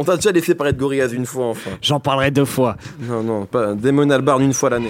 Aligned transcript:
On 0.00 0.04
t'a 0.04 0.16
déjà 0.16 0.32
laissé 0.32 0.54
parler 0.54 0.72
de 0.72 0.78
Gorillaz 0.78 1.12
une 1.12 1.26
fois, 1.26 1.48
enfin. 1.48 1.72
J'en 1.82 2.00
parlerai 2.00 2.30
deux 2.30 2.46
fois. 2.46 2.78
Non, 3.00 3.22
non, 3.22 3.44
pas 3.44 3.74
Damon 3.74 4.08
Albarn 4.08 4.42
une 4.42 4.54
fois 4.54 4.70
l'année. 4.70 4.88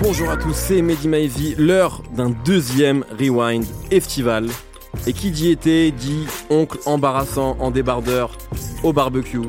Bonjour 0.00 0.30
à 0.30 0.38
tous, 0.38 0.54
c'est 0.54 0.80
Mehdi 0.80 1.06
Maizy, 1.06 1.54
l'heure 1.58 2.02
d'un 2.16 2.30
deuxième 2.46 3.04
Rewind 3.20 3.66
estival. 3.90 4.46
Et 5.06 5.12
qui 5.12 5.30
dit 5.30 5.50
été 5.50 5.90
dit 5.90 6.24
oncle 6.48 6.78
embarrassant 6.86 7.58
en 7.60 7.70
débardeur 7.70 8.38
au 8.82 8.94
barbecue. 8.94 9.40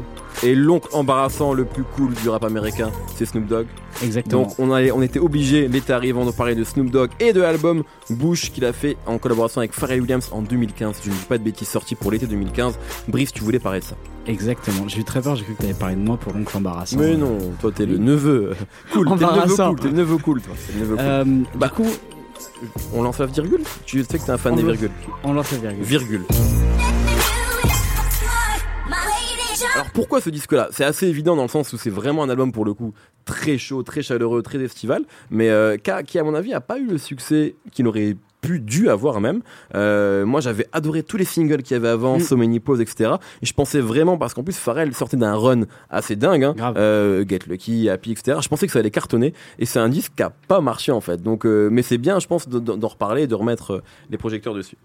Et 0.44 0.54
l'oncle 0.56 0.90
embarrassant 0.94 1.54
le 1.54 1.66
plus 1.66 1.84
cool 1.96 2.14
du 2.14 2.30
rap 2.30 2.44
américain, 2.44 2.92
c'est 3.16 3.26
Snoop 3.26 3.46
Dogg. 3.48 3.68
Exactement. 4.04 4.44
Donc 4.44 4.60
on, 4.60 4.70
on 4.72 5.02
était 5.02 5.20
obligé, 5.20 5.68
l'été 5.68 5.94
arrivant, 5.94 6.26
de 6.26 6.32
parler 6.32 6.56
de 6.56 6.64
Snoop 6.64 6.90
Dogg 6.92 7.10
et 7.20 7.32
de 7.34 7.42
l'album 7.42 7.84
Bush 8.10 8.52
qu'il 8.52 8.66
a 8.66 8.74
fait 8.74 8.98
en 9.06 9.18
collaboration 9.18 9.60
avec 9.60 9.74
Pharrell 9.74 10.02
Williams 10.02 10.30
en 10.32 10.42
2015. 10.42 10.98
Je 11.04 11.10
ne 11.10 11.16
dis 11.16 11.22
pas 11.28 11.38
de 11.38 11.44
bêtises, 11.44 11.70
sorti 11.70 11.96
pour 11.96 12.12
l'été 12.12 12.28
2015. 12.28 12.78
Brice, 13.08 13.32
tu 13.32 13.44
voulais 13.44 13.60
parler 13.60 13.80
de 13.80 13.86
ça 13.86 13.96
Exactement. 14.28 14.88
J'ai 14.88 15.00
eu 15.00 15.04
très 15.04 15.22
peur, 15.22 15.36
j'ai 15.36 15.44
cru 15.44 15.54
que 15.54 15.60
tu 15.62 15.66
avais 15.70 15.78
parlé 15.78 15.96
de 15.96 16.02
moi 16.02 16.18
pour 16.18 16.34
l'oncle 16.34 16.58
embarrassant. 16.58 16.98
Mais 17.00 17.16
non, 17.16 17.38
toi 17.62 17.72
t'es 17.74 17.86
le 17.86 17.98
neveu 17.98 18.54
cool. 18.94 19.06
T'es 19.06 19.12
le 19.12 19.16
neveu 19.16 19.26
Embarrassant. 19.26 19.70
cool, 19.70 19.80
t'es 19.80 19.88
le 19.88 19.94
neveu 19.94 20.18
cool, 20.18 20.42
toi. 20.42 20.54
T'es 20.68 20.74
le 20.74 20.80
neveu 20.82 20.96
cool. 20.96 21.06
Euh, 21.06 21.26
Bah, 21.56 21.68
du 21.68 21.74
coup, 21.84 21.90
On 22.94 23.04
lance 23.04 23.20
la 23.20 23.28
virgule? 23.28 23.62
Tu 23.86 24.04
sais 24.04 24.18
que 24.20 24.26
t'es 24.26 24.32
un 24.32 24.38
fan 24.38 24.54
on 24.54 24.56
des 24.58 24.64
virgules. 24.64 24.92
on 25.24 25.34
lance 25.34 25.52
la 25.52 25.58
virgule. 25.60 25.84
Virgule. 25.84 26.22
Alors 29.76 29.92
pourquoi 29.92 30.22
ce 30.22 30.30
disque-là? 30.30 30.70
C'est 30.72 30.86
assez 30.86 31.06
évident 31.06 31.36
dans 31.36 31.42
le 31.42 31.50
sens 31.50 31.74
où 31.74 31.78
c'est 31.78 31.90
vraiment 31.90 32.24
un 32.24 32.30
album 32.30 32.54
pour 32.54 32.64
le 32.64 32.74
coup 32.74 32.94
très 33.26 33.58
chaud, 33.58 33.84
très 33.84 34.02
chaleureux, 34.02 34.42
très 34.42 34.58
estival, 34.60 35.04
mais 35.30 35.50
euh, 35.50 35.76
qui, 35.76 36.18
à 36.18 36.24
mon 36.24 36.34
avis 36.34 36.54
a 36.54 36.62
pas 36.62 36.80
eu 36.80 36.86
le 36.86 36.98
succès 36.98 37.56
qu'il 37.74 37.86
aurait 37.86 38.16
pu, 38.46 38.60
dû 38.60 38.90
avoir 38.90 39.20
même. 39.22 39.42
Euh, 39.76 40.26
moi 40.26 40.42
j'avais 40.42 40.68
adoré 40.72 41.04
tous 41.04 41.18
les 41.18 41.26
singles 41.26 41.64
qu'il 41.64 41.76
y 41.76 41.78
avait 41.78 41.88
avant, 41.90 42.18
Mm. 42.18 42.22
So 42.22 42.38
Many 42.38 42.60
Pose, 42.60 42.82
etc. 42.82 43.14
Et 43.42 43.46
je 43.46 43.54
pensais 43.54 43.80
vraiment, 43.80 44.18
parce 44.18 44.34
qu'en 44.34 44.44
plus 44.44 44.58
Pharrell 44.58 44.94
sortait 44.94 45.18
d'un 45.18 45.36
run 45.36 45.62
assez 45.90 46.16
dingue, 46.16 46.44
hein, 46.44 46.56
euh, 46.78 47.26
Get 47.28 47.40
Lucky, 47.48 47.90
Happy, 47.90 48.12
etc. 48.12 48.38
Je 48.42 48.48
pensais 48.48 48.66
que 48.68 48.74
ça 48.74 48.80
allait 48.80 48.92
cartonner, 48.92 49.34
et 49.60 49.66
c'est 49.66 49.80
un 49.80 49.90
disque 49.90 50.14
qui 50.16 50.24
a 50.24 50.32
pas 50.48 50.62
marché 50.62 50.92
en 50.92 51.02
fait. 51.02 51.22
Donc, 51.22 51.46
euh, 51.46 51.70
mais 51.72 51.82
c'est 51.82 51.98
bien, 51.98 52.20
je 52.20 52.28
pense, 52.28 52.48
de- 52.48 52.60
de- 52.60 52.74
d'en 52.76 52.88
reparler 52.88 53.24
et 53.24 53.28
de 53.28 53.36
remettre 53.36 53.72
euh, 53.76 53.82
les 54.10 54.18
projecteurs 54.18 54.54
dessus. 54.54 54.78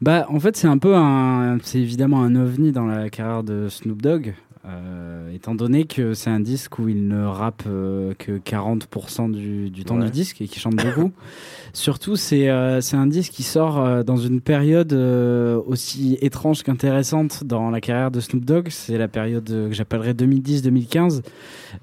Bah, 0.00 0.26
en 0.28 0.40
fait, 0.40 0.56
c'est 0.56 0.66
un 0.68 0.78
peu 0.78 0.94
un. 0.96 1.58
C'est 1.62 1.78
évidemment 1.78 2.22
un 2.22 2.34
ovni 2.36 2.72
dans 2.72 2.86
la 2.86 3.08
carrière 3.10 3.42
de 3.42 3.68
Snoop 3.68 4.00
Dogg. 4.02 4.34
Euh, 4.64 5.32
étant 5.34 5.54
donné 5.54 5.84
que 5.86 6.14
c'est 6.14 6.30
un 6.30 6.38
disque 6.40 6.78
où 6.78 6.88
il 6.88 7.08
ne 7.08 7.24
rappe 7.24 7.64
euh, 7.66 8.14
que 8.18 8.38
40% 8.38 9.32
du, 9.32 9.70
du 9.70 9.84
temps 9.84 9.98
Ouais. 9.98 10.04
du 10.04 10.10
disque 10.12 10.40
et 10.40 10.46
qui 10.46 10.60
chante 10.60 10.76
beaucoup. 10.76 11.10
Surtout, 11.72 12.16
c'est 12.16 12.48
euh, 12.50 12.80
c'est 12.80 12.96
un 12.96 13.06
disque 13.06 13.32
qui 13.32 13.42
sort 13.42 13.80
euh, 13.80 14.02
dans 14.02 14.18
une 14.18 14.40
période 14.40 14.92
euh, 14.92 15.60
aussi 15.66 16.18
étrange 16.20 16.62
qu'intéressante 16.62 17.44
dans 17.44 17.70
la 17.70 17.80
carrière 17.80 18.10
de 18.10 18.20
Snoop 18.20 18.44
Dogg. 18.44 18.68
C'est 18.70 18.98
la 18.98 19.08
période 19.08 19.46
que 19.48 19.72
j'appellerais 19.72 20.12
2010-2015. 20.12 21.22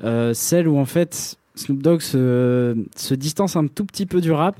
Euh, 0.03 0.33
celle 0.33 0.67
où 0.67 0.77
en 0.77 0.85
fait 0.85 1.38
Snoop 1.59 1.81
Dogg 1.81 2.01
se, 2.01 2.75
se 2.95 3.13
distance 3.13 3.55
un 3.55 3.67
tout 3.67 3.85
petit 3.85 4.05
peu 4.05 4.21
du 4.21 4.31
rap 4.31 4.55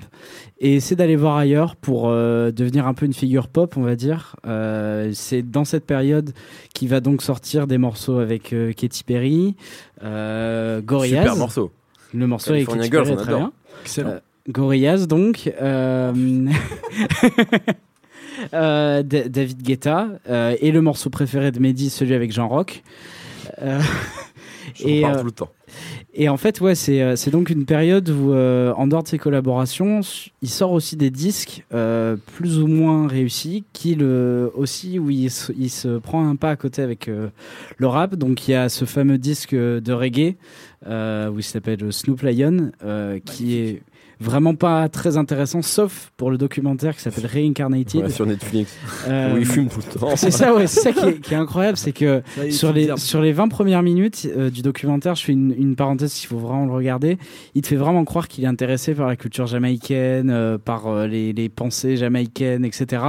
et 0.59 0.75
essaie 0.75 0.95
d'aller 0.95 1.16
voir 1.16 1.38
ailleurs 1.38 1.75
pour 1.75 2.09
euh, 2.09 2.52
devenir 2.52 2.88
un 2.88 2.94
peu 2.94 3.05
une 3.05 3.14
figure 3.14 3.47
pop, 3.47 3.78
on 3.78 3.81
va 3.81 3.95
dire. 3.95 4.36
Euh, 4.45 5.11
c'est 5.14 5.42
dans 5.42 5.64
cette 5.66 5.86
période 5.86 6.31
qu'il 6.73 6.89
va 6.89 7.00
donc 7.00 7.22
sortir 7.22 7.67
des 7.67 7.77
morceaux 7.77 8.20
avec 8.20 8.52
euh, 8.53 8.73
Katy 8.73 9.03
Perry, 9.03 9.55
euh, 10.03 10.81
Gorillaz. 10.81 11.22
Super 11.23 11.36
morceau. 11.38 11.72
Le 12.14 12.27
morceau 12.27 12.52
avec 12.53 12.67
Katy 12.67 12.89
Perry 12.89 13.09
on 13.09 13.14
est 13.14 13.16
très 13.16 13.27
adore. 13.30 13.39
bien. 13.39 13.52
Excellent. 13.83 14.09
Euh, 14.09 14.20
Gorillaz 14.50 15.08
donc. 15.08 15.52
euh, 15.61 16.11
euh, 18.53 19.03
Da- 19.03 19.30
David 19.30 19.61
Guetta 19.61 20.08
euh, 20.30 20.55
et 20.59 20.72
le 20.72 20.81
morceau 20.81 21.09
préféré 21.09 21.52
de 21.52 21.59
Mehdi, 21.59 21.89
celui 21.89 22.14
avec 22.14 22.31
Jean 22.31 22.47
Rock. 22.47 22.83
Euh, 24.81 24.87
Et, 24.87 25.02
parle 25.02 25.15
euh, 25.15 25.19
tout 25.19 25.25
le 25.25 25.31
temps. 25.31 25.49
et 26.13 26.30
en 26.30 26.37
fait, 26.37 26.61
ouais, 26.61 26.75
c'est 26.75 27.02
euh, 27.02 27.15
c'est 27.15 27.31
donc 27.31 27.49
une 27.49 27.65
période 27.65 28.09
où, 28.09 28.33
euh, 28.33 28.73
en 28.73 28.87
dehors 28.87 29.03
de 29.03 29.07
ses 29.07 29.17
collaborations, 29.17 30.02
il 30.41 30.49
sort 30.49 30.71
aussi 30.71 30.95
des 30.95 31.09
disques 31.09 31.63
euh, 31.73 32.15
plus 32.35 32.59
ou 32.59 32.67
moins 32.67 33.08
réussis, 33.08 33.63
qui 33.73 33.95
le 33.95 34.52
aussi 34.55 34.99
où 34.99 35.09
il 35.09 35.29
se, 35.31 35.52
il 35.58 35.69
se 35.69 35.97
prend 35.99 36.27
un 36.27 36.35
pas 36.35 36.52
à 36.52 36.55
côté 36.55 36.81
avec 36.81 37.08
euh, 37.08 37.29
le 37.77 37.87
rap. 37.87 38.15
Donc 38.15 38.47
il 38.47 38.52
y 38.52 38.55
a 38.55 38.69
ce 38.69 38.85
fameux 38.85 39.17
disque 39.17 39.53
de 39.53 39.93
reggae 39.93 40.35
euh, 40.87 41.29
où 41.29 41.39
il 41.39 41.43
s'appelle 41.43 41.91
Snoop 41.91 42.21
Lion, 42.21 42.71
euh, 42.83 43.19
qui 43.23 43.58
est 43.58 43.81
vraiment 44.19 44.53
pas 44.55 44.89
très 44.89 45.17
intéressant, 45.17 45.61
sauf 45.61 46.11
pour 46.17 46.30
le 46.31 46.37
documentaire 46.37 46.95
qui 46.95 47.02
s'appelle 47.02 47.25
Reincarnated. 47.25 48.03
Ouais, 48.03 48.09
sur 48.09 48.25
Netflix, 48.25 48.75
Euh, 49.07 49.33
où 49.33 49.37
il 49.37 49.45
fume 49.45 49.67
tout 49.69 49.80
le 49.93 49.99
temps. 49.99 50.15
c'est 50.15 50.31
ça, 50.31 50.53
ouais, 50.53 50.67
c'est 50.67 50.81
ça 50.81 50.91
qui 50.91 51.05
est, 51.05 51.19
qui 51.19 51.33
est 51.33 51.37
incroyable, 51.37 51.77
c'est 51.77 51.91
que 51.93 52.21
Ça 52.35 52.52
sur 52.52 52.73
les, 52.73 52.89
sur 52.97 53.21
les 53.21 53.31
20 53.31 53.47
premières 53.47 53.81
minutes 53.83 54.27
euh, 54.35 54.49
du 54.49 54.61
documentaire, 54.61 55.15
je 55.15 55.23
fais 55.23 55.31
une, 55.31 55.53
une 55.58 55.75
parenthèse, 55.75 56.21
il 56.23 56.27
faut 56.27 56.37
vraiment 56.37 56.65
le 56.65 56.73
regarder. 56.73 57.17
Il 57.55 57.61
te 57.61 57.67
fait 57.67 57.75
vraiment 57.75 58.03
croire 58.05 58.27
qu'il 58.27 58.43
est 58.43 58.47
intéressé 58.47 58.93
par 58.93 59.08
la 59.08 59.15
culture 59.15 59.47
jamaïcaine, 59.47 60.29
euh, 60.29 60.58
par 60.58 60.87
euh, 60.87 61.08
les, 61.08 61.31
les 61.33 61.49
pensées 61.49 61.95
jamaïcaines, 61.97 62.65
etc. 62.65 63.03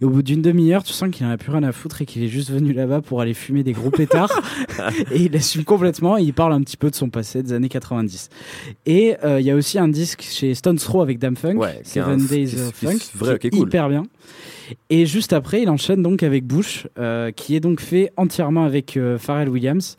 Et 0.00 0.04
au 0.04 0.10
bout 0.10 0.22
d'une 0.22 0.42
demi-heure, 0.42 0.82
tu 0.82 0.92
sens 0.92 1.10
qu'il 1.10 1.24
en 1.26 1.30
a 1.30 1.36
plus 1.36 1.52
rien 1.52 1.62
à 1.62 1.72
foutre 1.72 2.02
et 2.02 2.06
qu'il 2.06 2.22
est 2.24 2.28
juste 2.28 2.50
venu 2.50 2.72
là-bas 2.72 3.00
pour 3.00 3.20
aller 3.20 3.34
fumer 3.34 3.62
des 3.62 3.72
gros 3.72 3.90
pétards. 3.90 4.32
et 5.12 5.22
il 5.22 5.36
assume 5.36 5.64
complètement 5.64 6.18
et 6.18 6.22
il 6.22 6.32
parle 6.34 6.52
un 6.52 6.60
petit 6.62 6.76
peu 6.76 6.90
de 6.90 6.94
son 6.96 7.10
passé 7.10 7.42
des 7.42 7.52
années 7.52 7.68
90. 7.68 8.28
Et 8.86 9.16
euh, 9.24 9.40
il 9.40 9.46
y 9.46 9.50
a 9.50 9.54
aussi 9.54 9.78
un 9.78 9.88
disque 9.88 10.22
chez 10.22 10.47
Stones 10.54 10.76
Throw 10.78 11.02
avec 11.02 11.18
Dame 11.18 11.36
Funk, 11.36 11.56
Ouais, 11.56 11.80
Seven 11.84 12.24
Days 12.26 12.54
of 12.54 12.74
Funk, 12.74 12.98
vrai, 13.14 13.38
est 13.42 13.50
cool. 13.50 13.68
hyper 13.68 13.88
bien. 13.88 14.02
Et 14.90 15.06
juste 15.06 15.32
après, 15.32 15.62
il 15.62 15.70
enchaîne 15.70 16.02
donc 16.02 16.22
avec 16.22 16.44
Bush, 16.46 16.86
euh, 16.98 17.30
qui 17.30 17.56
est 17.56 17.60
donc 17.60 17.80
fait 17.80 18.10
entièrement 18.18 18.64
avec 18.64 18.98
euh, 18.98 19.16
Pharrell 19.16 19.48
Williams. 19.48 19.96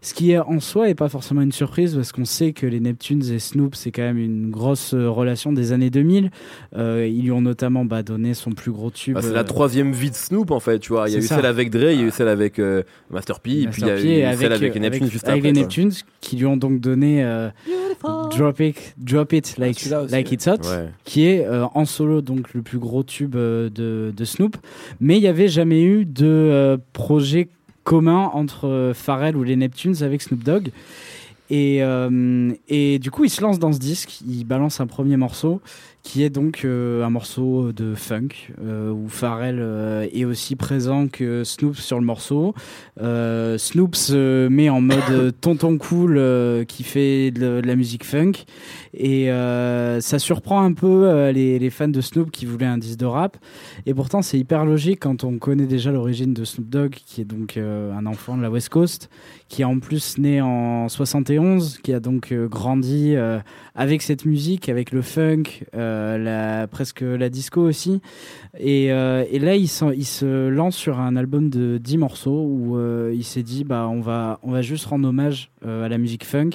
Ce 0.00 0.14
qui 0.14 0.30
est, 0.30 0.38
en 0.38 0.60
soi 0.60 0.88
est 0.88 0.94
pas 0.94 1.08
forcément 1.08 1.40
une 1.42 1.50
surprise 1.52 1.94
parce 1.96 2.12
qu'on 2.12 2.24
sait 2.24 2.52
que 2.52 2.64
les 2.66 2.78
Neptunes 2.78 3.22
et 3.32 3.38
Snoop, 3.40 3.74
c'est 3.74 3.90
quand 3.90 4.02
même 4.02 4.18
une 4.18 4.50
grosse 4.50 4.94
euh, 4.94 5.08
relation 5.10 5.52
des 5.52 5.72
années 5.72 5.90
2000. 5.90 6.30
Euh, 6.76 7.06
ils 7.08 7.22
lui 7.22 7.32
ont 7.32 7.40
notamment 7.40 7.84
bah, 7.84 8.04
donné 8.04 8.34
son 8.34 8.52
plus 8.52 8.70
gros 8.70 8.90
tube. 8.92 9.14
Bah, 9.14 9.22
c'est 9.22 9.28
euh, 9.30 9.34
la 9.34 9.44
troisième 9.44 9.90
vie 9.92 10.10
de 10.10 10.14
Snoop 10.16 10.52
en 10.52 10.60
fait, 10.60 10.78
tu 10.78 10.92
vois. 10.92 11.08
Il 11.08 11.12
y 11.14 11.16
a 11.16 11.18
eu 11.18 11.22
ça. 11.22 11.36
celle 11.36 11.46
avec 11.46 11.70
Dre, 11.70 11.90
il 11.90 12.00
y 12.00 12.02
a 12.04 12.06
eu 12.06 12.10
celle 12.12 12.28
avec 12.28 12.60
euh, 12.60 12.82
Master 13.10 13.40
P, 13.40 13.62
et 13.62 13.66
puis 13.68 13.82
il 13.82 13.88
y 13.88 13.90
a 13.90 13.96
eu 13.96 14.36
celle 14.36 14.52
avec 14.52 14.74
les 14.74 14.80
Neptunes 14.80 15.02
avec- 15.02 15.12
juste 15.12 15.28
avec 15.28 15.38
après. 15.40 15.48
les 15.48 15.52
quoi. 15.54 15.62
Neptunes 15.62 15.92
qui 16.20 16.36
lui 16.36 16.46
ont 16.46 16.56
donc 16.56 16.80
donné 16.80 17.24
euh, 17.24 17.48
Drop 18.30 18.60
It, 18.60 18.94
Drop 18.98 19.32
It 19.32 19.56
Like, 19.58 19.76
aussi, 19.76 19.88
like 19.88 20.26
ouais. 20.28 20.34
It's 20.34 20.46
Hot, 20.46 20.58
Ouais. 20.68 20.88
qui 21.04 21.26
est 21.26 21.44
euh, 21.46 21.66
en 21.74 21.84
solo 21.84 22.20
donc 22.22 22.54
le 22.54 22.62
plus 22.62 22.78
gros 22.78 23.02
tube 23.02 23.36
euh, 23.36 23.68
de, 23.68 24.12
de 24.16 24.24
Snoop. 24.24 24.56
Mais 25.00 25.16
il 25.18 25.20
n'y 25.20 25.26
avait 25.28 25.48
jamais 25.48 25.82
eu 25.82 26.04
de 26.04 26.26
euh, 26.26 26.76
projet 26.92 27.48
commun 27.84 28.30
entre 28.32 28.92
Pharrell 28.94 29.36
ou 29.36 29.42
les 29.42 29.56
Neptunes 29.56 30.02
avec 30.02 30.22
Snoop 30.22 30.42
Dogg. 30.44 30.70
Et, 31.52 31.82
euh, 31.82 32.54
et 32.66 32.98
du 32.98 33.10
coup, 33.10 33.24
il 33.24 33.28
se 33.28 33.42
lance 33.42 33.58
dans 33.58 33.74
ce 33.74 33.78
disque, 33.78 34.22
il 34.26 34.44
balance 34.44 34.80
un 34.80 34.86
premier 34.86 35.18
morceau 35.18 35.60
qui 36.02 36.24
est 36.24 36.30
donc 36.30 36.62
euh, 36.64 37.04
un 37.04 37.10
morceau 37.10 37.70
de 37.70 37.94
funk 37.94 38.30
euh, 38.60 38.90
où 38.90 39.06
Pharrell 39.06 39.60
est 40.12 40.24
aussi 40.24 40.56
présent 40.56 41.06
que 41.06 41.44
Snoop 41.44 41.76
sur 41.76 42.00
le 42.00 42.06
morceau. 42.06 42.54
Snoop 42.96 43.94
se 43.94 44.48
met 44.48 44.70
en 44.70 44.80
mode 44.80 45.34
tonton 45.42 45.76
cool 45.76 46.18
qui 46.66 46.84
fait 46.84 47.30
de, 47.30 47.60
la 47.62 47.76
musique 47.76 48.04
funk. 48.04 48.32
Et 48.94 49.28
ça 50.00 50.18
surprend 50.18 50.62
un 50.62 50.72
peu 50.72 51.30
les, 51.30 51.58
les 51.58 51.70
fans 51.70 51.86
de 51.86 52.00
Snoop 52.00 52.30
qui 52.30 52.46
voulaient 52.46 52.64
un 52.64 52.78
disque 52.78 52.98
de 52.98 53.06
rap. 53.06 53.36
Et 53.84 53.92
pourtant 53.92 54.22
c'est 54.22 54.38
hyper 54.38 54.64
logique 54.64 55.00
quand 55.00 55.22
on 55.22 55.38
connaît 55.38 55.66
déjà 55.66 55.92
l'origine 55.92 56.32
de 56.32 56.44
Snoop 56.44 56.68
Dogg 56.68 56.90
qui 56.90 57.20
est 57.20 57.24
donc 57.24 57.56
euh, 57.56 57.92
un 57.92 58.06
enfant 58.06 58.36
de 58.36 58.42
la 58.42 58.50
West 58.50 58.68
Coast 58.68 59.10
qui 59.48 59.62
est 59.62 59.64
en 59.64 59.78
plus 59.78 60.18
né 60.18 60.40
en 60.40 60.88
71 60.88 61.41
qui 61.82 61.92
a 61.92 62.00
donc 62.00 62.32
euh, 62.32 62.48
grandi 62.48 63.14
euh, 63.14 63.38
avec 63.74 64.02
cette 64.02 64.24
musique 64.24 64.68
avec 64.68 64.92
le 64.92 65.02
funk 65.02 65.64
euh, 65.74 66.66
presque 66.66 67.00
la 67.00 67.28
disco 67.28 67.60
aussi. 67.60 68.00
Et, 68.58 68.88
là 68.88 69.56
il, 69.56 69.68
se 69.68 70.48
lance 70.48 70.76
sur 70.76 71.00
un 71.00 71.16
album 71.16 71.50
de 71.50 71.78
10 71.78 71.98
morceaux 71.98 72.44
où 72.44 72.78
il 73.10 73.24
s'est 73.24 73.42
dit 73.42 73.64
bah 73.64 73.88
on 73.90 74.00
va 74.00 74.38
on 74.42 74.50
va 74.50 74.62
juste 74.62 74.86
rendre 74.86 75.08
hommage 75.08 75.50
à 75.64 75.88
la 75.88 75.98
musique 75.98 76.24
funk 76.24 76.50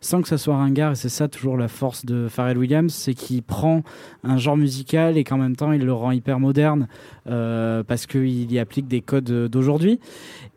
sans 0.00 0.22
que 0.22 0.28
ça 0.28 0.38
soit 0.38 0.56
ringard. 0.56 0.92
Et 0.92 0.94
c'est 0.94 1.08
ça 1.08 1.28
toujours 1.28 1.56
la 1.56 1.68
force 1.68 2.04
de 2.04 2.28
Pharrell 2.28 2.58
Williams 2.58 2.92
c'est 2.92 3.14
qu'il 3.14 3.42
prend 3.42 3.82
un 4.24 4.38
genre 4.38 4.56
musical 4.56 5.16
et 5.18 5.24
qu'en 5.24 5.38
même 5.38 5.56
temps 5.56 5.72
il 5.72 5.84
le 5.84 5.92
rend 5.92 6.10
hyper 6.10 6.40
moderne 6.40 6.88
parce 7.24 8.06
qu'il 8.06 8.50
y 8.50 8.58
applique 8.58 8.88
des 8.88 9.02
codes 9.02 9.48
d'aujourd'hui 9.48 10.00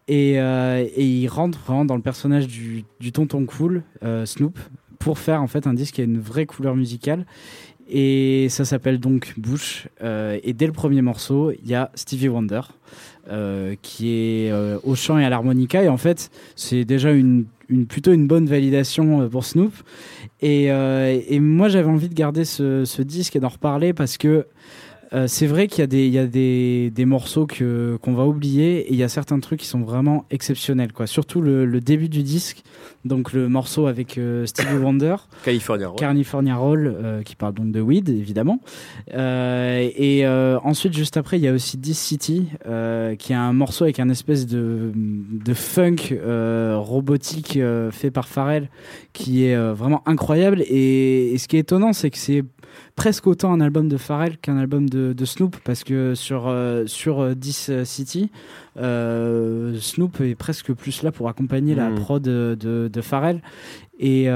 et, 0.07 0.39
euh, 0.39 0.85
et 0.95 1.05
il 1.05 1.27
rentre 1.27 1.59
vraiment 1.59 1.85
dans 1.85 1.95
le 1.95 2.01
personnage 2.01 2.47
du, 2.47 2.85
tonton 3.11 3.45
cool 3.45 3.83
euh, 4.03 4.25
Snoop 4.25 4.59
pour 4.99 5.19
faire 5.19 5.41
en 5.41 5.47
fait 5.47 5.67
un 5.67 5.73
disque 5.73 5.95
qui 5.95 6.01
a 6.01 6.03
une 6.03 6.19
vraie 6.19 6.45
couleur 6.45 6.75
musicale 6.75 7.25
Et 7.87 8.47
ça 8.49 8.65
s'appelle 8.65 8.99
donc 8.99 9.33
Bush. 9.37 9.87
et 10.01 10.53
dès 10.53 10.67
le 10.67 10.71
premier 10.71 11.01
morceau, 11.01 11.51
il 11.51 11.67
y 11.67 11.75
a 11.75 11.91
Stevie 11.95 12.29
Wonder. 12.29 12.61
qui 13.81 14.09
est 14.11 14.51
au 14.83 14.95
chant 14.95 15.17
et 15.17 15.25
à 15.25 15.29
l'harmonica 15.29 15.83
et 15.83 15.89
en 15.89 15.97
fait 15.97 16.31
c'est 16.55 16.85
déjà 16.85 17.11
une, 17.11 17.45
plutôt 17.87 18.13
une 18.13 18.27
bonne 18.27 18.47
validation 18.47 19.29
pour 19.29 19.45
Snoop 19.45 19.73
et, 20.41 20.69
moi 21.39 21.69
j'avais 21.69 21.89
envie 21.89 22.09
de 22.09 22.15
garder 22.15 22.45
ce 22.45 23.01
disque 23.01 23.35
et 23.35 23.39
d'en 23.39 23.49
reparler 23.49 23.93
parce 23.93 24.17
que 24.17 24.47
euh, 25.13 25.27
c'est 25.27 25.47
vrai 25.47 25.67
qu'il 25.67 25.79
y 25.79 25.83
a 25.83 25.87
des, 25.87 26.07
il 26.07 26.13
y 26.13 26.19
a 26.19 26.25
des, 26.25 26.91
des 26.91 27.05
morceaux 27.05 27.45
que, 27.45 27.97
qu'on 28.01 28.13
va 28.13 28.25
oublier 28.25 28.79
et 28.79 28.91
il 28.91 28.97
y 28.97 29.03
a 29.03 29.09
certains 29.09 29.39
trucs 29.39 29.59
qui 29.59 29.67
sont 29.67 29.81
vraiment 29.81 30.25
exceptionnels. 30.31 30.93
Quoi. 30.93 31.07
Surtout 31.07 31.41
le, 31.41 31.65
le 31.65 31.79
début 31.79 32.09
du 32.09 32.23
disque, 32.23 32.63
donc 33.03 33.33
le 33.33 33.47
morceau 33.47 33.87
avec 33.87 34.17
euh, 34.17 34.45
Stevie 34.45 34.77
Wonder. 34.77 35.15
California 35.43 35.87
Roll. 35.87 35.99
California 35.99 36.55
Roll, 36.55 36.87
euh, 36.87 37.21
qui 37.21 37.35
parle 37.35 37.53
donc 37.53 37.71
de 37.71 37.81
weed, 37.81 38.09
évidemment. 38.09 38.59
et 39.11 40.25
ensuite, 40.63 40.93
juste 40.93 41.17
après, 41.17 41.37
il 41.37 41.43
y 41.43 41.47
a 41.47 41.53
aussi 41.53 41.77
This 41.77 41.99
City, 41.99 42.47
qui 43.19 43.33
est 43.33 43.35
un 43.35 43.53
morceau 43.53 43.83
avec 43.83 43.99
un 43.99 44.09
espèce 44.09 44.47
de, 44.47 44.91
de 44.95 45.53
funk 45.53 46.17
robotique 46.75 47.59
fait 47.91 48.11
par 48.11 48.27
Pharrell, 48.27 48.69
qui 49.13 49.45
est 49.45 49.55
vraiment 49.73 50.01
incroyable. 50.05 50.61
Et, 50.67 51.33
et 51.33 51.37
ce 51.37 51.47
qui 51.47 51.57
est 51.57 51.61
étonnant, 51.61 51.93
c'est 51.93 52.09
que 52.09 52.17
c'est 52.17 52.43
presque 52.95 53.27
autant 53.27 53.51
un 53.51 53.61
album 53.61 53.87
de 53.87 53.97
Pharrell 53.97 54.37
qu'un 54.37 54.57
album 54.57 54.89
de, 54.89 55.25
Snoop 55.25 55.57
parce 55.63 55.83
que 55.83 56.15
sur 56.15 56.47
euh, 56.47 56.85
sur 56.85 57.35
10 57.35 57.69
euh, 57.69 57.85
City 57.85 58.29
euh, 58.77 59.77
Snoop 59.79 60.21
est 60.21 60.35
presque 60.35 60.73
plus 60.73 61.03
là 61.03 61.11
pour 61.11 61.29
accompagner 61.29 61.75
la 61.75 61.89
hmm. 61.89 61.95
prod 61.95 62.21
de, 62.21 62.55
de, 62.91 63.01
Pharrell 63.01 63.41
et 63.99 64.27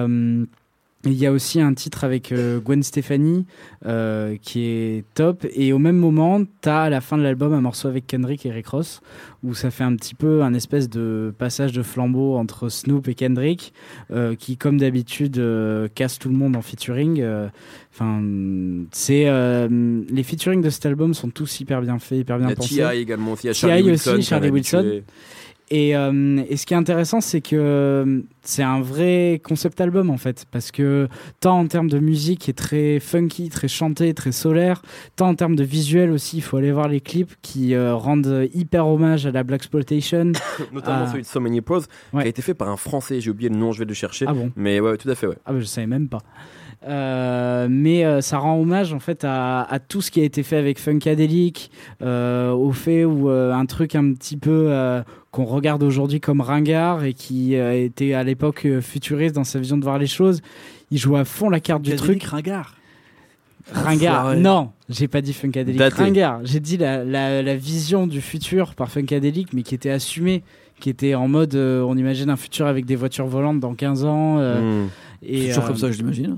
il 1.05 1.13
y 1.13 1.25
a 1.25 1.31
aussi 1.31 1.61
un 1.61 1.73
titre 1.73 2.03
avec 2.03 2.33
euh, 2.33 2.59
Gwen 2.59 2.83
Stefani 2.83 3.45
euh, 3.85 4.35
qui 4.41 4.65
est 4.65 5.05
top. 5.13 5.45
Et 5.53 5.71
au 5.71 5.79
même 5.79 5.95
moment, 5.95 6.43
tu 6.43 6.67
as 6.67 6.81
à 6.81 6.89
la 6.89 6.99
fin 6.99 7.17
de 7.17 7.23
l'album 7.23 7.53
un 7.53 7.61
morceau 7.61 7.87
avec 7.87 8.05
Kendrick 8.05 8.45
et 8.45 8.51
Rick 8.51 8.67
Ross 8.67 9.01
où 9.41 9.53
ça 9.53 9.71
fait 9.71 9.85
un 9.85 9.95
petit 9.95 10.13
peu 10.13 10.43
un 10.43 10.53
espèce 10.53 10.89
de 10.89 11.33
passage 11.37 11.71
de 11.71 11.83
flambeau 11.83 12.35
entre 12.35 12.67
Snoop 12.67 13.07
et 13.07 13.15
Kendrick 13.15 13.73
euh, 14.11 14.35
qui, 14.35 14.57
comme 14.57 14.77
d'habitude, 14.77 15.41
casse 15.95 16.19
tout 16.19 16.27
le 16.27 16.35
monde 16.35 16.57
en 16.57 16.61
featuring. 16.61 17.23
Enfin, 17.93 18.21
c'est 18.91 19.25
les 19.25 20.23
featuring 20.23 20.61
de 20.61 20.69
cet 20.69 20.85
album 20.85 21.13
sont 21.13 21.29
tous 21.29 21.61
hyper 21.61 21.81
bien 21.81 21.97
faits, 21.99 22.19
hyper 22.19 22.39
bien 22.39 22.53
pensés. 22.53 22.81
A 22.81 22.95
également 22.95 23.33
aussi, 23.33 23.53
Charlie 23.53 23.83
Wilson. 23.83 24.19
Charlie 24.21 24.49
Wilson. 24.49 25.01
Euh, 25.71 26.43
et, 26.49 26.57
ce 26.57 26.65
qui 26.65 26.73
est 26.73 26.77
intéressant, 26.77 27.21
c'est 27.21 27.41
que 27.41 27.55
euh, 27.55 28.21
c'est 28.41 28.63
un 28.63 28.81
vrai 28.81 29.41
concept 29.43 29.79
album 29.81 30.09
en 30.09 30.17
fait, 30.17 30.45
parce 30.51 30.71
que 30.71 31.07
tant 31.39 31.59
en 31.59 31.67
termes 31.67 31.89
de 31.89 31.99
musique 31.99 32.39
qui 32.39 32.49
est 32.51 32.57
très 32.57 32.99
funky, 32.99 33.49
très 33.49 33.67
chanté, 33.67 34.13
très 34.13 34.31
solaire, 34.31 34.81
tant 35.15 35.29
en 35.29 35.35
termes 35.35 35.55
de 35.55 35.63
visuel 35.63 36.11
aussi, 36.11 36.37
il 36.37 36.41
faut 36.41 36.57
aller 36.57 36.71
voir 36.71 36.87
les 36.87 37.01
clips 37.01 37.35
qui 37.41 37.75
euh, 37.75 37.95
rendent 37.95 38.47
hyper 38.53 38.87
hommage 38.87 39.25
à 39.25 39.31
la 39.31 39.43
Black 39.43 39.59
Exploitation. 39.59 40.31
Notamment 40.71 41.07
celui 41.07 41.21
de 41.21 41.27
So 41.27 41.39
Many 41.39 41.61
Pros, 41.61 41.81
qui 42.11 42.17
a 42.17 42.25
été 42.25 42.41
fait 42.41 42.53
par 42.53 42.69
un 42.69 42.77
Français, 42.77 43.21
j'ai 43.21 43.29
oublié 43.29 43.49
le 43.49 43.57
nom, 43.57 43.71
je 43.71 43.79
vais 43.79 43.85
le 43.85 43.93
chercher. 43.93 44.25
Ah 44.27 44.33
bon 44.33 44.51
Mais 44.55 44.79
ouais, 44.79 44.97
tout 44.97 45.09
à 45.09 45.15
fait, 45.15 45.27
ouais. 45.27 45.37
Ah 45.45 45.53
bah, 45.53 45.59
je 45.59 45.65
savais 45.65 45.87
même 45.87 46.07
pas. 46.07 46.19
Euh, 46.87 47.67
mais 47.69 48.05
euh, 48.05 48.21
ça 48.21 48.37
rend 48.37 48.57
hommage 48.57 48.93
en 48.93 48.99
fait 48.99 49.25
à, 49.25 49.63
à, 49.63 49.79
tout 49.79 50.01
ce 50.01 50.11
qui 50.11 50.21
a 50.21 50.23
été 50.23 50.43
fait 50.43 50.55
avec 50.55 50.79
Funkadelic, 50.79 51.71
euh, 52.01 52.51
au 52.51 52.71
fait 52.71 53.03
où 53.03 53.29
euh, 53.29 53.51
un 53.51 53.65
truc 53.65 53.95
un 53.95 54.13
petit 54.13 54.37
peu 54.37 54.73
qu'on 55.31 55.45
regarde 55.45 55.83
aujourd'hui 55.83 56.21
comme 56.21 56.41
ringard 56.41 57.03
et 57.03 57.13
qui 57.13 57.53
était 57.53 58.13
à 58.13 58.23
l'époque 58.23 58.67
futuriste 58.81 59.35
dans 59.35 59.43
sa 59.43 59.59
vision 59.59 59.77
de 59.77 59.83
voir 59.83 59.99
les 59.99 60.07
choses. 60.07 60.41
Il 60.91 60.97
joue 60.97 61.17
à 61.17 61.25
fond 61.25 61.49
la 61.49 61.59
carte 61.59 61.81
du 61.81 61.95
truc. 61.95 62.23
Ringard. 62.23 62.75
Ringard, 63.71 64.35
non, 64.35 64.71
j'ai 64.87 65.07
pas 65.07 65.21
dit 65.21 65.33
Funkadelic. 65.33 65.79
Ringard, 65.93 66.39
j'ai 66.43 66.59
dit 66.59 66.77
la, 66.77 67.03
la, 67.03 67.43
la, 67.43 67.55
vision 67.55 68.07
du 68.07 68.21
futur 68.21 68.73
par 68.73 68.89
Funkadelic, 68.89 69.53
mais 69.53 69.61
qui 69.61 69.75
était 69.75 69.91
assumée, 69.91 70.43
qui 70.79 70.89
était 70.89 71.15
en 71.15 71.27
mode 71.27 71.55
on 71.55 71.97
imagine 71.97 72.29
un 72.29 72.35
futur 72.35 72.67
avec 72.67 72.85
des 72.85 72.95
voitures 72.95 73.27
volantes 73.27 73.59
dans 73.59 73.75
15 73.75 74.05
ans. 74.05 74.37
Hmm. 74.37 74.87
C'est 75.21 75.47
toujours 75.49 75.65
comme 75.65 75.77
ça, 75.77 75.91
je 75.91 75.97
l'imagine. 75.97 76.37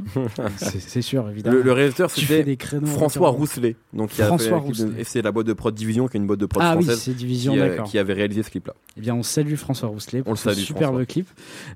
c'est 0.58 1.02
sûr, 1.02 1.30
évidemment. 1.30 1.60
Le, 1.64 1.72
réalisateur, 1.72 2.10
c'était 2.10 2.58
François 2.86 3.30
Rousselet. 3.30 3.76
Donc, 3.94 4.10
qui 4.10 4.22
François 4.24 4.58
Rousselet. 4.58 5.02
Et 5.02 5.04
c'est 5.04 5.22
la 5.22 5.32
boîte 5.32 5.46
de 5.46 5.54
prod 5.54 5.74
Division, 5.74 6.08
qui 6.08 6.18
est 6.18 6.20
une 6.20 6.26
boîte 6.26 6.40
de 6.40 6.48
prod 6.48 6.64
ah, 6.66 6.74
française. 6.74 7.06
Oui, 7.08 7.14
Division, 7.14 7.54
qui, 7.54 7.60
euh, 7.60 7.82
qui, 7.84 7.98
avait 8.00 8.14
réalisé 8.14 8.42
ce 8.42 8.50
clip-là. 8.50 8.74
Eh 8.98 9.02
bien, 9.02 9.14
on 9.14 9.24
salue 9.24 9.56
François 9.56 9.90
Rousselet 9.90 10.24
pour 10.24 10.34
on 10.34 10.36
ce 10.36 10.54
superbe 10.54 11.06
clip. 11.06 11.28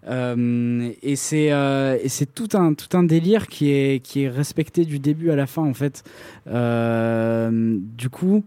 Euh, 0.08 0.90
et 1.04 1.16
c'est 1.16 1.52
euh, 1.52 1.98
et 2.02 2.10
c'est 2.10 2.34
tout 2.34 2.50
un 2.54 2.74
tout 2.74 2.98
un 2.98 3.04
délire 3.04 3.48
qui 3.48 3.70
est 3.72 4.04
qui 4.04 4.24
est 4.24 4.30
respecté 4.30 4.86
du 4.86 5.00
début 5.00 5.30
à 5.30 5.36
la 5.36 5.48
fin 5.48 5.64
en 5.64 5.74
fait. 5.74 6.04
Euh, 6.48 7.78
du 7.80 8.10
coup. 8.10 8.44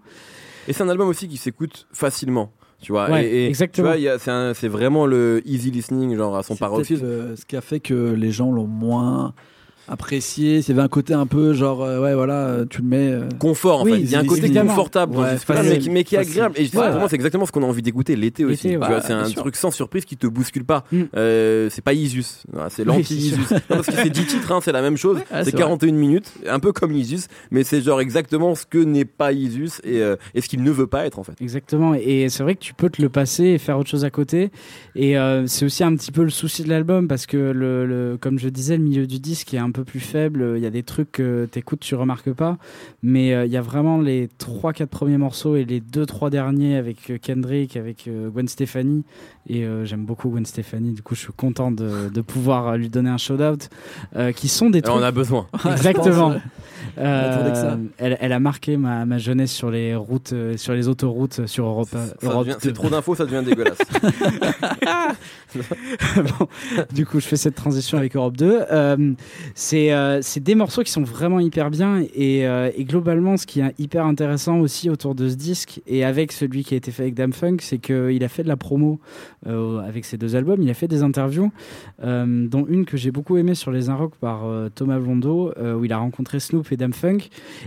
Et 0.66 0.72
c'est 0.72 0.82
un 0.82 0.88
album 0.88 1.08
aussi 1.08 1.28
qui 1.28 1.36
s'écoute 1.36 1.86
facilement. 1.92 2.52
Tu 2.80 2.92
vois, 2.92 3.22
et, 3.22 3.46
exactement. 3.46 3.94
Tu 3.94 4.08
vois, 4.08 4.54
c'est 4.54 4.68
vraiment 4.68 5.06
le 5.06 5.42
easy 5.44 5.70
listening, 5.70 6.16
genre 6.16 6.36
à 6.36 6.42
son 6.42 6.56
paroxysme. 6.56 7.04
Euh, 7.04 7.36
ce 7.36 7.44
qui 7.44 7.56
a 7.56 7.60
fait 7.60 7.80
que 7.80 8.12
les 8.12 8.30
gens 8.30 8.52
l'ont 8.52 8.68
moins 8.68 9.34
apprécié. 9.88 10.58
Il 10.58 10.68
y 10.68 10.72
avait 10.72 10.82
un 10.82 10.88
côté 10.88 11.14
un 11.14 11.26
peu 11.26 11.52
genre, 11.54 11.82
euh, 11.82 12.00
ouais, 12.00 12.14
voilà, 12.14 12.46
euh, 12.46 12.64
tu 12.68 12.82
le 12.82 12.88
mets. 12.88 13.10
Euh, 13.10 13.28
Confort, 13.38 13.82
en 13.82 13.84
fait. 13.84 13.98
Il 13.98 14.10
y 14.10 14.14
a 14.14 14.20
un 14.20 14.24
côté 14.24 14.50
confortable, 14.50 15.16
mais, 15.90 16.04
qui, 16.04 16.14
est 16.14 16.18
agréable. 16.18 16.54
Et 16.58 16.68
pour 16.68 16.82
moi, 16.82 17.08
c'est 17.08 17.16
exactement 17.16 17.46
ce 17.46 17.52
qu'on 17.52 17.62
a 17.62 17.66
envie 17.66 17.82
d'écouter 17.82 18.16
l'été 18.16 18.44
aussi. 18.44 18.76
c'est 19.02 19.12
un 19.12 19.30
truc 19.30 19.56
sans 19.56 19.70
surprise 19.70 20.04
qui 20.04 20.16
te 20.16 20.26
bouscule 20.26 20.64
pas. 20.64 20.84
Mm. 20.92 21.02
c'est 21.70 21.82
pas 21.82 21.92
Isus, 21.92 22.44
c'est 22.70 22.84
l'anti-Isus. 22.84 23.54
parce 23.68 23.86
que 23.86 23.92
c'est 23.92 24.10
10 24.10 24.26
titres, 24.26 24.52
hein, 24.52 24.60
c'est 24.62 24.72
la 24.72 24.82
même 24.82 24.96
chose. 24.96 25.18
C'est 25.42 25.54
41 25.54 25.92
minutes, 25.92 26.32
un 26.46 26.60
peu 26.60 26.72
comme 26.72 26.92
Isus, 26.92 27.22
mais 27.50 27.64
c'est 27.64 27.80
genre 27.80 28.00
exactement 28.00 28.54
ce 28.54 28.66
que 28.66 28.78
n'est 28.78 29.04
pas 29.04 29.32
Isus 29.32 29.80
et, 29.84 30.02
et 30.34 30.40
ce 30.40 30.48
qu'il 30.48 30.62
ne 30.62 30.70
veut 30.70 30.86
pas 30.86 31.06
être, 31.06 31.18
en 31.18 31.22
fait. 31.22 31.34
Exactement. 31.40 31.94
Et 31.94 32.28
c'est 32.28 32.42
vrai 32.42 32.54
que 32.54 32.60
tu 32.60 32.74
peux 32.74 32.90
te 32.90 33.00
le 33.00 33.08
passer 33.08 33.44
et 33.44 33.58
faire 33.58 33.78
autre 33.78 33.90
chose 33.90 34.04
à 34.04 34.10
côté. 34.10 34.50
Et 34.94 35.16
c'est 35.46 35.64
aussi 35.64 35.84
un 35.84 35.94
petit 35.94 36.12
peu 36.12 36.22
le 36.22 36.30
souci 36.30 36.62
de 36.62 36.68
l'album 36.68 37.08
parce 37.08 37.26
que, 37.26 37.36
le, 37.36 38.18
comme 38.20 38.38
je 38.38 38.48
disais, 38.48 38.76
le 38.76 38.82
milieu 38.82 39.06
du 39.06 39.18
disque 39.18 39.54
est 39.54 39.58
un 39.58 39.70
peu 39.70 39.77
plus 39.84 40.00
faible. 40.00 40.54
Il 40.56 40.62
y 40.62 40.66
a 40.66 40.70
des 40.70 40.82
trucs 40.82 41.12
que 41.12 41.46
t'écoutes, 41.46 41.80
tu 41.80 41.94
remarques 41.94 42.32
pas. 42.32 42.56
Mais 43.02 43.34
euh, 43.34 43.46
il 43.46 43.52
y 43.52 43.56
a 43.56 43.60
vraiment 43.60 44.00
les 44.00 44.28
3-4 44.38 44.86
premiers 44.86 45.18
morceaux 45.18 45.56
et 45.56 45.64
les 45.64 45.80
2-3 45.80 46.30
derniers 46.30 46.76
avec 46.76 47.10
euh, 47.10 47.18
Kendrick, 47.20 47.76
avec 47.76 48.08
euh, 48.08 48.28
Gwen 48.28 48.48
Stefani. 48.48 49.04
Et 49.48 49.66
j'aime 49.84 50.04
beaucoup 50.04 50.28
Gwen 50.28 50.44
Stefani. 50.44 50.92
Du 50.92 51.00
coup, 51.00 51.14
je 51.14 51.20
suis 51.20 51.32
content 51.34 51.70
de, 51.70 52.10
de 52.10 52.20
pouvoir 52.20 52.76
lui 52.76 52.90
donner 52.90 53.08
un 53.08 53.16
shout-out. 53.16 53.70
qui 54.36 54.46
sont 54.46 54.68
des 54.68 54.82
trucs. 54.82 54.94
On 54.94 55.02
a 55.02 55.10
besoin. 55.10 55.46
Exactement. 55.72 56.34
Euh, 56.98 57.76
elle, 57.98 58.16
elle, 58.20 58.32
a 58.32 58.40
marqué 58.40 58.76
ma, 58.76 59.04
ma, 59.04 59.18
jeunesse 59.18 59.52
sur 59.52 59.70
les 59.70 59.94
routes, 59.94 60.32
euh, 60.32 60.56
sur 60.56 60.74
les 60.74 60.88
autoroutes 60.88 61.46
sur 61.46 61.66
Europe. 61.66 61.88
c'est 62.60 62.72
trop 62.72 62.88
d'infos, 62.88 63.14
ça 63.14 63.24
devient 63.24 63.42
dégueulasse. 63.44 63.78
bon, 66.16 66.48
du 66.92 67.06
coup, 67.06 67.20
je 67.20 67.26
fais 67.26 67.36
cette 67.36 67.54
transition 67.54 67.98
avec 67.98 68.16
Europe 68.16 68.36
2. 68.36 68.60
Euh, 68.70 69.14
c'est 69.54 70.40
des 70.40 70.54
morceaux 70.54 70.82
qui 70.82 70.90
sont 70.90 71.02
vraiment 71.02 71.40
hyper 71.40 71.70
bien 71.70 72.02
et, 72.14 72.40
et, 72.40 72.84
globalement, 72.84 73.36
ce 73.36 73.46
qui 73.46 73.60
est 73.60 73.74
hyper 73.78 74.04
intéressant 74.04 74.58
aussi 74.58 74.90
autour 74.90 75.14
de 75.14 75.28
ce 75.28 75.34
disque 75.34 75.80
et 75.86 76.04
avec 76.04 76.32
celui 76.32 76.64
qui 76.64 76.74
a 76.74 76.76
été 76.76 76.90
fait 76.90 77.02
avec 77.02 77.14
Dam 77.14 77.32
Funk, 77.32 77.58
c'est 77.60 77.78
qu'il 77.78 78.24
a 78.24 78.28
fait 78.28 78.42
de 78.42 78.48
la 78.48 78.56
promo 78.56 79.00
avec 79.46 80.04
ses 80.04 80.16
deux 80.16 80.36
albums. 80.36 80.60
Il 80.62 80.70
a 80.70 80.74
fait 80.74 80.88
des 80.88 81.02
interviews, 81.02 81.50
dont 82.02 82.66
une 82.68 82.84
que 82.84 82.96
j'ai 82.96 83.10
beaucoup 83.10 83.36
aimée 83.36 83.54
sur 83.54 83.70
les 83.70 83.88
Inrock 83.88 84.14
par 84.16 84.44
Thomas 84.74 84.98
Blondeau, 84.98 85.52
où 85.58 85.84
il 85.84 85.92
a 85.92 85.98
rencontré 85.98 86.40
Snoop 86.40 86.67
et 86.72 86.76
Dam 86.76 86.92
Funk. 86.92 87.18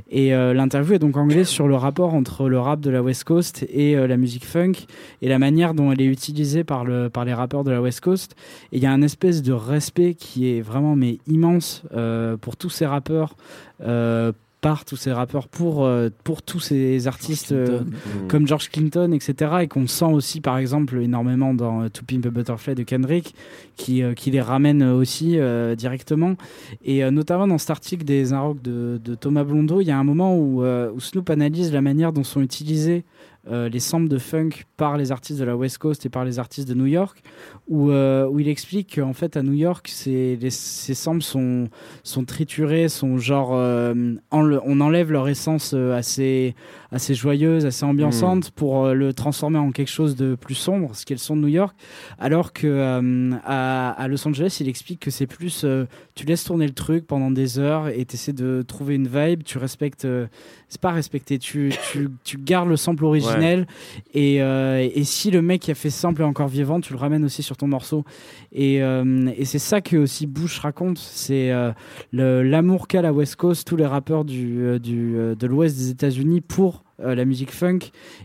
Et 0.10 0.34
euh, 0.34 0.54
l'interview 0.54 0.96
est 0.96 1.00
donc 1.00 1.18
anglaise 1.18 1.48
sur 1.48 1.68
le 1.68 1.76
rapport 1.76 2.14
entre 2.14 2.50
le 2.50 2.60
rap 2.60 2.80
de 2.82 2.90
la 2.90 3.02
West 3.02 3.24
Coast 3.24 3.66
et 3.70 3.96
euh, 3.96 4.08
la 4.08 4.18
musique 4.18 4.46
funk 4.46 4.74
et 5.22 5.30
la 5.30 5.40
manière 5.40 5.74
dont 5.74 5.92
elle 5.92 6.02
est 6.02 6.06
utilisée 6.06 6.64
par, 6.64 6.86
le, 6.86 7.10
par 7.10 7.26
les 7.26 7.34
rappeurs 7.34 7.64
de 7.64 7.72
la 7.72 7.82
West 7.82 8.02
Coast. 8.02 8.36
Il 8.72 8.82
y 8.82 8.86
a 8.86 8.92
un 8.92 9.02
espèce 9.02 9.42
de 9.42 9.54
respect 9.54 10.14
qui 10.14 10.50
est 10.50 10.62
vraiment 10.62 10.96
mais 10.96 11.18
immense 11.28 11.84
euh, 11.94 12.38
pour 12.38 12.58
tous 12.58 12.70
ces 12.70 12.86
rappeurs 12.86 13.36
par 14.62 14.86
tous 14.86 14.96
ces 14.96 15.12
rappeurs 15.12 15.48
pour, 15.48 15.86
euh, 15.86 16.10
pour 16.24 16.44
tous 16.44 16.60
ces 16.60 17.08
artistes 17.08 17.52
euh, 17.52 17.82
comme 18.28 18.48
George 18.48 18.70
Clinton, 18.70 19.12
etc. 19.12 19.52
Et 19.62 19.68
qu'on 19.68 19.88
sent 19.88 20.06
aussi, 20.06 20.40
par 20.40 20.60
exemple, 20.60 21.00
énormément 21.02 21.56
dans 21.56 21.82
euh, 21.82 21.90
To 21.90 22.04
Pimp 22.08 22.28
a 22.28 22.30
Butterfly 22.30 22.76
de 22.76 22.84
Kendrick, 22.84 23.34
qui, 23.76 24.04
qui 24.16 24.30
les 24.30 24.42
ramène 24.42 24.84
aussi 24.84 25.40
directement. 25.76 26.36
Et 26.86 27.10
notamment 27.10 27.48
dans 27.48 27.58
cet 27.58 27.72
article 27.72 28.04
des 28.04 28.32
Inrocks 28.32 28.62
de, 28.62 29.02
de, 29.04 29.16
Thomas 29.16 29.44
Blondeau, 29.44 29.82
il 29.82 29.88
y 29.88 29.92
a 29.92 29.98
un 29.98 30.04
moment 30.04 30.38
où, 30.38 30.64
où 30.64 31.00
Snoop 31.00 31.32
analyse 31.32 31.74
la 31.74 31.82
manière 31.82 32.14
dont 32.14 32.24
sont 32.24 32.42
utilisés 32.42 33.04
euh, 33.50 33.70
les 33.70 33.80
samples 33.80 34.08
de 34.08 34.20
funk 34.20 34.50
par 34.78 34.98
les 34.98 35.12
artistes 35.12 35.40
de 35.40 35.46
la 35.46 35.56
West 35.56 35.80
Coast 35.80 36.06
et 36.06 36.10
par 36.10 36.26
les 36.26 36.38
artistes 36.38 36.68
de 36.68 36.76
New 36.76 36.86
York, 36.86 37.24
où, 37.68 37.90
euh, 37.90 38.28
où 38.28 38.40
il 38.40 38.48
explique 38.48 38.96
qu'en 38.96 39.14
fait 39.14 39.36
à 39.36 39.42
New 39.42 39.54
York, 39.54 39.88
ces 39.88 40.38
samples 40.94 41.24
sont, 41.24 41.68
sont 42.04 42.24
triturés, 42.24 42.88
sont 42.88 43.18
genre, 43.18 43.52
euh, 43.54 43.94
on 44.32 44.82
enlève 44.82 45.12
leur 45.12 45.28
essence 45.28 45.74
assez, 45.74 46.56
assez 46.92 47.14
joyeuse, 47.14 47.66
assez 47.66 47.86
ambiançante, 47.86 48.52
pour 48.52 48.90
le 48.90 49.14
transformer 49.14 49.60
en 49.60 49.72
quelque 49.72 49.90
chose 49.90 50.16
de 50.16 50.36
plus 50.36 50.56
sombre, 50.56 50.96
ce 50.96 51.06
qu'est 51.06 51.14
le 51.14 51.20
son 51.20 51.36
de 51.36 51.42
New 51.42 51.48
York. 51.48 51.76
Alors 52.20 52.54
que 52.54 53.40
à, 53.46 54.08
Los 54.08 54.28
Angeles, 54.28 54.58
il 54.62 54.68
explique 54.68 55.00
que 55.00 55.12
c'est 55.12 55.28
plus, 55.28 55.66
tu 56.16 56.26
laisses 56.26 56.44
tourner 56.44 56.68
le 56.68 56.74
truc 56.74 57.08
pendant 57.08 57.32
des 57.32 57.60
heures 57.60 57.88
et 57.88 58.06
tu 58.06 58.16
essaies 58.16 58.34
de 58.34 58.64
trouver 58.68 58.96
une 58.96 59.08
vibe, 59.08 59.44
tu 59.44 59.58
respectes, 59.58 60.08
c'est 60.68 60.82
pas 60.82 60.92
respecter, 60.92 61.40
tu, 61.40 61.72
tu, 61.92 62.10
tu, 62.24 62.38
gardes 62.38 62.70
le 62.70 62.78
sample 62.78 63.06
originel 63.06 63.68
et, 64.14 64.38
et 64.38 65.04
si 65.04 65.32
le 65.32 65.42
mec 65.42 65.62
qui 65.62 65.72
a 65.72 65.76
fait 65.76 65.90
sample 65.90 66.22
est 66.22 66.26
encore 66.26 66.48
vivant, 66.48 66.82
tu 66.82 66.94
le 66.94 67.00
ramènes 67.00 67.26
aussi 67.26 67.44
sur 67.44 67.58
ton 67.58 67.68
morceau. 67.68 68.04
Et, 68.52 68.76
et 68.78 69.46
c'est 69.46 69.60
ça 69.60 69.82
que 69.82 69.98
aussi 69.98 70.28
Bush 70.28 70.60
raconte, 70.60 70.98
c'est 70.98 71.52
l'amour 72.12 72.88
qu'a 72.88 73.02
la 73.02 73.14
West 73.14 73.36
Coast, 73.36 73.68
tous 73.68 73.76
les 73.76 73.86
rappeurs 73.86 74.26
du, 74.26 74.62
euh, 74.62 74.80
du 74.80 75.16
euh, 75.16 75.36
de 75.36 75.48
l'ouest 75.48 75.76
des 75.78 75.90
États-Unis 75.90 76.42
pour 76.42 76.81
euh, 77.04 77.16
la 77.16 77.26
musique 77.26 77.52
funk 77.52 77.80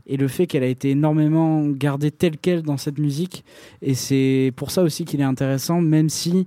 et 0.07 0.17
le 0.17 0.29
fait 0.29 0.47
qu'elle 0.47 0.63
a 0.63 0.69
été 0.69 0.91
énormément 0.91 1.67
gardée 1.67 2.11
telle 2.11 2.37
qu'elle 2.37 2.63
dans 2.63 2.77
cette 2.77 2.99
musique. 2.99 3.45
Et 3.83 3.95
c'est 3.95 4.53
pour 4.57 4.71
ça 4.71 4.83
aussi 4.83 5.05
qu'il 5.05 5.21
est 5.21 5.25
intéressant, 5.25 5.81
même 5.81 6.09
si 6.09 6.47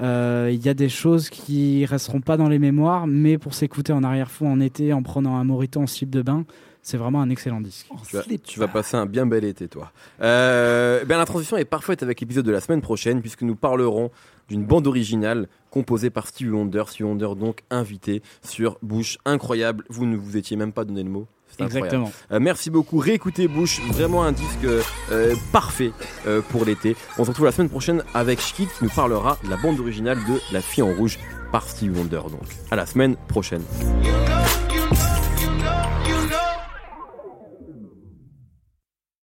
il 0.00 0.64
y 0.64 0.68
a 0.68 0.74
des 0.74 0.88
choses 0.88 1.28
qui 1.28 1.84
resteront 1.84 2.20
pas 2.20 2.36
dans 2.36 2.48
les 2.48 2.60
mémoires, 2.60 3.08
mais 3.08 3.36
pour 3.36 3.52
s'écouter 3.52 3.92
en 3.92 4.04
arrière-fond 4.04 4.48
en 4.48 4.60
été 4.60 4.92
en 4.92 5.02
prenant 5.02 5.34
un 5.34 5.42
morito 5.42 5.80
en 5.80 5.88
slip 5.88 6.08
de 6.08 6.22
bain, 6.22 6.44
c'est 6.82 6.96
vraiment 6.96 7.20
un 7.20 7.30
excellent 7.30 7.60
disque. 7.60 7.88
Tu 8.44 8.60
vas, 8.60 8.68
passer 8.68 8.96
un 8.96 9.06
bien 9.06 9.26
bel 9.26 9.42
été, 9.42 9.66
toi. 9.66 9.90
ben, 10.20 11.04
la 11.08 11.24
transition 11.24 11.56
est 11.56 11.64
parfaite 11.64 12.04
avec 12.04 12.20
l'épisode 12.20 12.46
de 12.46 12.52
la 12.52 12.60
semaine 12.60 12.80
prochaine, 12.80 13.20
puisque 13.20 13.42
nous 13.42 13.56
parlerons 13.56 14.12
d'une 14.48 14.64
bande 14.64 14.86
originale 14.86 15.48
composée 15.70 16.10
par 16.10 16.26
Stevie 16.26 16.50
Wonder. 16.50 16.84
Stevie 16.86 17.04
Wonder 17.04 17.28
donc 17.38 17.62
invité 17.70 18.22
sur 18.42 18.78
Bush. 18.82 19.18
Incroyable, 19.24 19.84
vous 19.88 20.06
ne 20.06 20.16
vous 20.16 20.36
étiez 20.36 20.56
même 20.56 20.72
pas 20.72 20.84
donné 20.84 21.02
le 21.02 21.10
mot. 21.10 21.26
Exactement. 21.58 22.12
Euh, 22.32 22.38
merci 22.40 22.70
beaucoup. 22.70 22.98
Réécoutez 22.98 23.48
Bush, 23.48 23.80
vraiment 23.88 24.24
un 24.24 24.32
disque 24.32 24.64
euh, 24.64 25.34
parfait 25.52 25.92
euh, 26.26 26.40
pour 26.40 26.64
l'été. 26.64 26.96
On 27.18 27.24
se 27.24 27.30
retrouve 27.30 27.46
la 27.46 27.52
semaine 27.52 27.70
prochaine 27.70 28.02
avec 28.14 28.40
Schkid 28.40 28.68
qui 28.68 28.84
nous 28.84 28.90
parlera 28.90 29.38
de 29.44 29.50
la 29.50 29.56
bande 29.56 29.80
originale 29.80 30.18
de 30.28 30.40
La 30.52 30.60
fille 30.60 30.82
en 30.82 30.94
rouge 30.94 31.18
par 31.52 31.68
Stevie 31.68 31.96
Wonder. 31.96 32.20
Donc 32.30 32.42
à 32.70 32.76
la 32.76 32.86
semaine 32.86 33.16
prochaine. 33.28 33.62